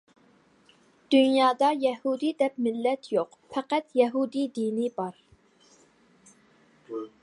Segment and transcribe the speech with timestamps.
[1.15, 5.25] دۇنيادا يەھۇدىي دەپ مىللەت يوق پەقەت يەھۇدىي دىنى بار.